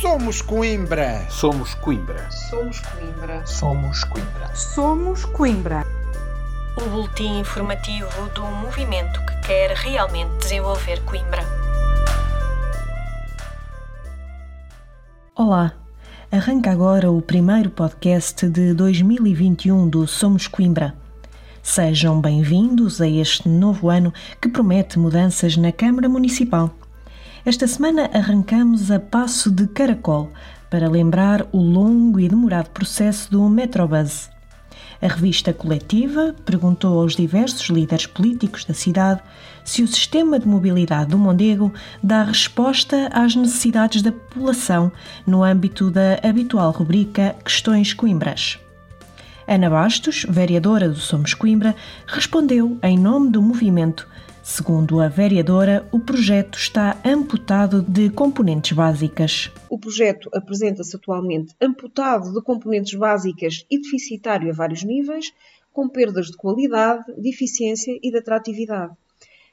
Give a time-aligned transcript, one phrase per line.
[0.00, 1.26] Somos Coimbra.
[1.28, 2.26] Somos Coimbra.
[2.30, 3.46] Somos Coimbra.
[3.46, 4.56] Somos Coimbra.
[4.56, 5.86] Somos Coimbra.
[6.80, 11.42] O boletim informativo do movimento que quer realmente desenvolver Coimbra.
[15.34, 15.74] Olá.
[16.32, 20.94] Arranca agora o primeiro podcast de 2021 do Somos Coimbra.
[21.62, 26.74] Sejam bem-vindos a este novo ano que promete mudanças na Câmara Municipal.
[27.44, 30.30] Esta semana arrancamos a passo de caracol
[30.68, 34.28] para lembrar o longo e demorado processo do Metrobus.
[35.00, 39.22] A revista coletiva perguntou aos diversos líderes políticos da cidade
[39.64, 41.72] se o sistema de mobilidade do Mondego
[42.02, 44.92] dá resposta às necessidades da população
[45.26, 48.58] no âmbito da habitual rubrica Questões Coimbras.
[49.52, 51.74] Ana Bastos, vereadora do Somos Coimbra,
[52.06, 54.08] respondeu em nome do movimento
[54.44, 59.50] Segundo a vereadora, o projeto está amputado de componentes básicas.
[59.68, 65.32] O projeto apresenta-se atualmente amputado de componentes básicas e deficitário a vários níveis,
[65.72, 68.94] com perdas de qualidade, de eficiência e de atratividade.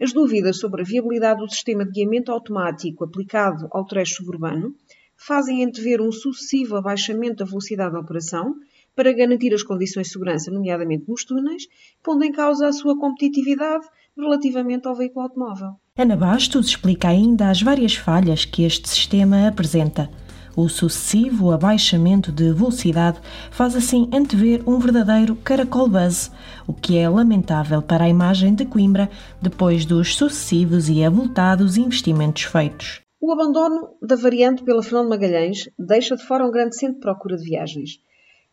[0.00, 4.72] As dúvidas sobre a viabilidade do sistema de guiamento automático aplicado ao trecho suburbano
[5.16, 8.54] fazem antever um sucessivo abaixamento da velocidade da operação
[9.00, 11.62] para garantir as condições de segurança, nomeadamente nos túneis,
[12.02, 15.70] pondo em causa a sua competitividade relativamente ao veículo automóvel.
[15.96, 20.10] Ana Bastos explica ainda as várias falhas que este sistema apresenta.
[20.54, 23.18] O sucessivo abaixamento de velocidade
[23.50, 26.30] faz assim antever um verdadeiro caracol buzz,
[26.66, 29.08] o que é lamentável para a imagem de Coimbra
[29.40, 33.00] depois dos sucessivos e avultados investimentos feitos.
[33.18, 37.38] O abandono da variante pela Fernando Magalhães deixa de fora um grande centro de procura
[37.38, 37.98] de viagens.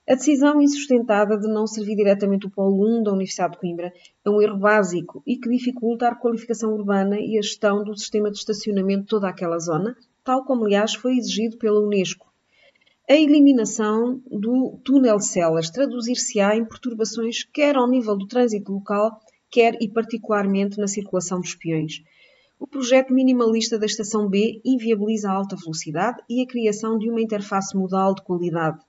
[0.10, 4.30] A decisão insustentada de não servir diretamente o Polo 1 da Universidade de Coimbra é
[4.30, 8.38] um erro básico e que dificulta a requalificação urbana e a gestão do sistema de
[8.38, 12.26] estacionamento de toda aquela zona, tal como, aliás, foi exigido pela Unesco.
[13.10, 19.20] A eliminação do túnel celas traduzir-se-á em perturbações quer ao nível do trânsito local,
[19.52, 22.02] quer e particularmente na circulação dos peões.
[22.58, 27.22] O projeto minimalista da Estação B inviabiliza a alta velocidade e a criação de uma
[27.22, 28.87] interface modal de qualidade.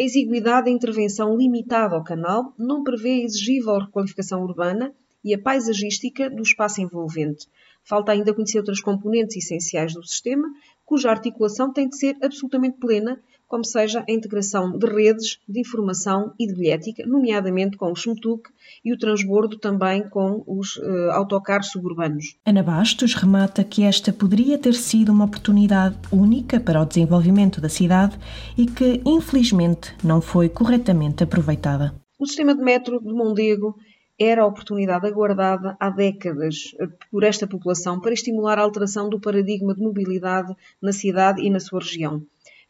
[0.00, 5.38] A exiguidade da intervenção limitada ao canal não prevê a exigível requalificação urbana e a
[5.38, 7.46] paisagística do espaço envolvente.
[7.84, 10.48] Falta ainda conhecer outras componentes essenciais do sistema,
[10.86, 16.32] cuja articulação tem de ser absolutamente plena, como seja a integração de redes de informação
[16.38, 18.48] e de bilhética, nomeadamente com o SMTUC
[18.84, 22.36] e o transbordo também com os uh, autocarros suburbanos.
[22.46, 27.68] Ana Bastos remata que esta poderia ter sido uma oportunidade única para o desenvolvimento da
[27.68, 28.16] cidade
[28.56, 31.92] e que, infelizmente, não foi corretamente aproveitada.
[32.20, 33.74] O sistema de metro de Mondego
[34.16, 39.18] era a oportunidade aguardada há décadas eh, por esta população para estimular a alteração do
[39.18, 42.22] paradigma de mobilidade na cidade e na sua região,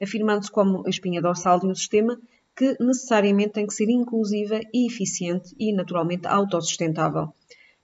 [0.03, 2.19] afirmando-se como a espinha dorsal de um sistema
[2.57, 7.33] que necessariamente tem que ser inclusiva e eficiente e, naturalmente, autossustentável.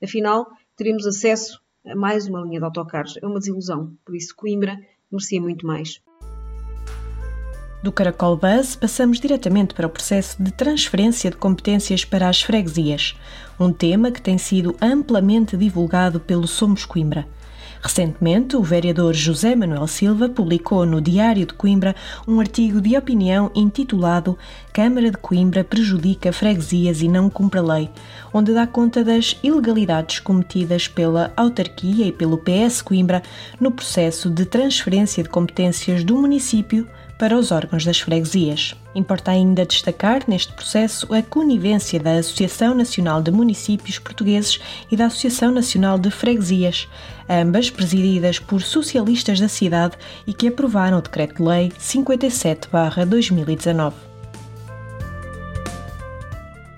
[0.02, 3.16] Afinal, teremos acesso a mais uma linha de autocarros.
[3.22, 4.78] É uma desilusão, por isso Coimbra
[5.10, 6.00] merecia muito mais.
[7.82, 13.14] Do Caracol Buzz, passamos diretamente para o processo de transferência de competências para as freguesias,
[13.60, 17.28] um tema que tem sido amplamente divulgado pelo Somos Coimbra.
[17.80, 21.94] Recentemente, o vereador José Manuel Silva publicou no Diário de Coimbra
[22.26, 24.38] um artigo de opinião intitulado
[24.72, 27.90] Câmara de Coimbra prejudica freguesias e não cumpre a lei,
[28.32, 33.22] onde dá conta das ilegalidades cometidas pela autarquia e pelo PS Coimbra
[33.60, 36.86] no processo de transferência de competências do município
[37.18, 38.74] para os órgãos das freguesias.
[38.94, 44.60] Importa ainda destacar neste processo a conivência da Associação Nacional de Municípios Portugueses
[44.90, 46.86] e da Associação Nacional de Freguesias,
[47.28, 53.92] ambas presididas por socialistas da cidade e que aprovaram o Decreto-Lei 57-2019.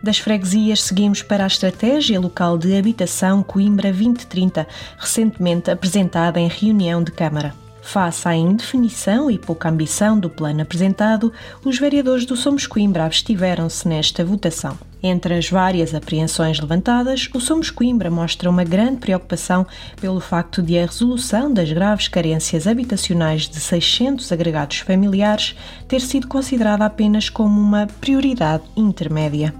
[0.00, 4.66] Das freguesias, seguimos para a Estratégia Local de Habitação Coimbra 2030,
[4.97, 7.53] recentemente apresentada em reunião de Câmara.
[7.88, 11.33] Face à indefinição e pouca ambição do plano apresentado,
[11.65, 14.77] os vereadores do Somos Coimbra abstiveram-se nesta votação.
[15.03, 19.66] Entre as várias apreensões levantadas, o Somos Coimbra mostra uma grande preocupação
[19.98, 25.57] pelo facto de a resolução das graves carências habitacionais de 600 agregados familiares
[25.89, 29.54] ter sido considerada apenas como uma prioridade intermédia.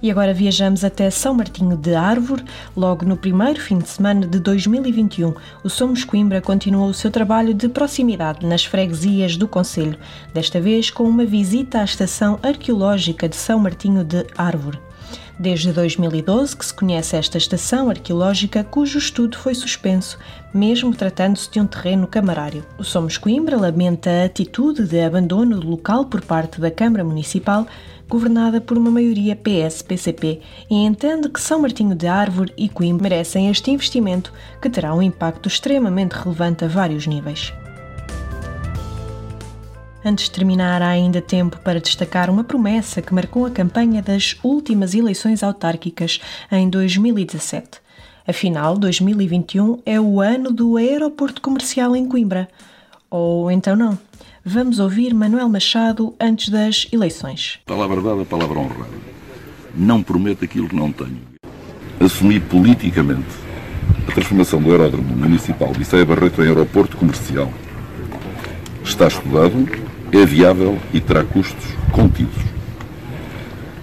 [0.00, 2.44] E agora viajamos até São Martinho de Árvore.
[2.76, 5.34] Logo no primeiro fim de semana de 2021,
[5.64, 9.98] o Somos Coimbra continuou o seu trabalho de proximidade nas freguesias do Conselho,
[10.32, 14.78] desta vez com uma visita à estação arqueológica de São Martinho de Árvore.
[15.40, 20.18] Desde 2012 que se conhece esta estação arqueológica cujo estudo foi suspenso,
[20.52, 22.66] mesmo tratando-se de um terreno camarário.
[22.76, 27.68] O Somos Coimbra lamenta a atitude de abandono do local por parte da Câmara Municipal,
[28.08, 30.40] governada por uma maioria PS-PCP,
[30.70, 35.02] e entende que São Martinho de Árvore e Coimbra merecem este investimento que terá um
[35.02, 37.52] impacto extremamente relevante a vários níveis.
[40.04, 44.36] Antes de terminar, há ainda tempo para destacar uma promessa que marcou a campanha das
[44.42, 46.20] últimas eleições autárquicas
[46.50, 47.80] em 2017.
[48.26, 52.48] Afinal, 2021 é o ano do aeroporto comercial em Coimbra.
[53.10, 53.98] Ou então não.
[54.44, 57.58] Vamos ouvir Manuel Machado antes das eleições.
[57.66, 58.94] Palavra dada, palavra honrada.
[59.74, 61.18] Não prometo aquilo que não tenho.
[62.00, 63.26] Assumi politicamente
[64.06, 67.52] a transformação do aeródromo municipal de Issaia Barreto em aeroporto comercial.
[68.84, 69.68] Está estudado,
[70.12, 72.42] é viável e terá custos contidos.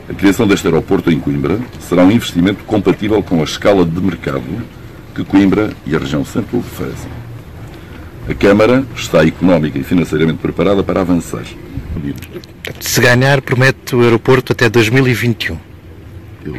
[0.10, 4.66] A criação deste aeroporto em Coimbra será um investimento compatível com a escala de mercado
[5.14, 7.25] que Coimbra e a região centro oferecem.
[8.28, 11.44] A Câmara está económica e financeiramente preparada para avançar.
[12.80, 15.56] Se ganhar, promete o aeroporto até 2021.
[16.44, 16.56] Eu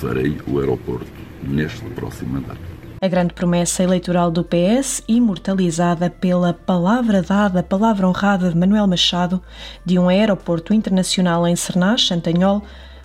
[0.00, 1.06] farei o aeroporto
[1.42, 2.60] neste próximo mandato.
[3.02, 9.42] A grande promessa eleitoral do PS, imortalizada pela palavra dada, palavra honrada de Manuel Machado,
[9.84, 12.62] de um aeroporto internacional em Sernás, Santanhol,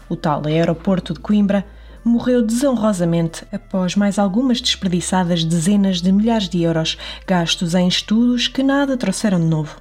[0.07, 1.65] o tal aeroporto de Coimbra,
[2.05, 8.61] morreu desonrosamente após mais algumas desperdiçadas dezenas de milhares de euros gastos em estudos que
[8.61, 9.75] nada trouxeram de novo.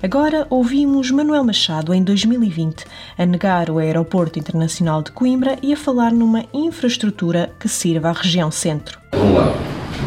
[0.00, 2.84] Agora ouvimos Manuel Machado, em 2020,
[3.18, 8.12] a negar o Aeroporto Internacional de Coimbra e a falar numa infraestrutura que sirva à
[8.12, 9.00] região centro.
[9.10, 9.56] Por um lado,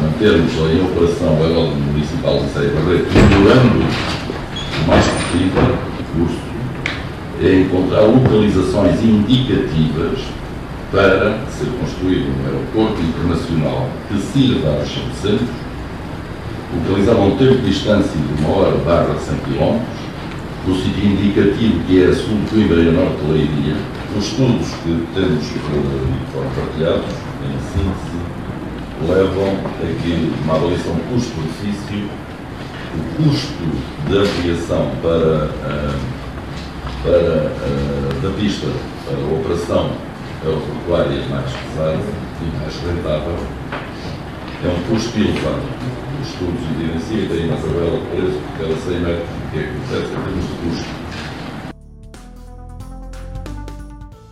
[0.00, 6.48] mantermos em operação aeródromo municipal de Ceia Barreto, melhorando o mais possível o custo,
[7.42, 10.37] é encontrar localizações indicativas
[10.90, 15.68] para ser construído um aeroporto internacional que sirva região centro
[16.74, 19.80] localizado a um tempo de distância de uma hora barra 100 km,
[20.66, 23.76] no sítio indicativo que é a sul de Coimbra e norte de Leiria,
[24.16, 25.58] os estudos que temos que
[26.32, 27.14] foram partilhados,
[27.44, 28.18] em síntese,
[29.06, 32.08] levam a que uma avaliação custo-benefício,
[32.94, 33.64] o custo
[34.10, 35.50] da aviação para,
[37.02, 37.52] para,
[38.22, 38.66] da pista
[39.06, 40.07] para a operação
[40.44, 41.98] aeroportuária mais pesada
[42.40, 43.36] e mais rentável
[44.64, 45.78] é um custo elevado
[46.20, 49.62] os estudos evidenciam e tem uma tabela de preço por cada 100 metros, que é
[49.62, 51.07] que acontece em termos de custo.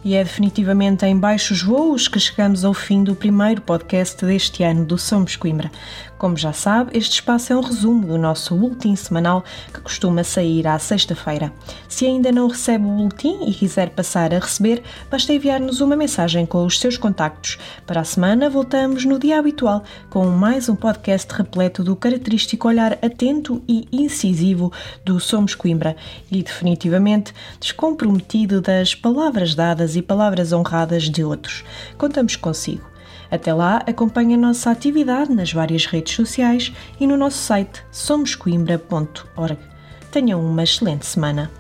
[0.07, 4.85] E é definitivamente em baixos voos que chegamos ao fim do primeiro podcast deste ano
[4.85, 5.69] do Somos Coimbra.
[6.17, 9.45] Como já sabe, este espaço é um resumo do nosso boletim semanal
[9.75, 11.53] que costuma sair à sexta-feira.
[11.89, 14.81] Se ainda não recebe o boletim e quiser passar a receber,
[15.11, 17.59] basta enviar-nos uma mensagem com os seus contactos.
[17.85, 22.93] Para a semana voltamos no dia habitual com mais um podcast repleto do característico olhar
[22.93, 24.73] atento e incisivo
[25.05, 25.97] do Somos Coimbra
[26.31, 31.65] e definitivamente descomprometido das palavras dadas e palavras honradas de outros.
[31.99, 32.85] Contamos consigo.
[33.31, 39.59] Até lá, acompanhe a nossa atividade nas várias redes sociais e no nosso site somoscoimbra.org.
[40.11, 41.51] Tenham uma excelente semana.